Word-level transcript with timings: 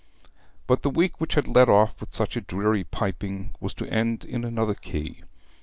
But 0.65 0.81
the 0.81 0.89
week 0.89 1.21
which 1.21 1.35
had 1.35 1.47
led 1.47 1.69
off 1.69 1.99
with 1.99 2.11
such 2.11 2.35
a 2.35 2.41
dreary 2.41 2.83
piping 2.83 3.53
was 3.59 3.75
to 3.75 3.85
end 3.93 4.25
in 4.25 4.43
another 4.43 4.73
key. 4.73 5.21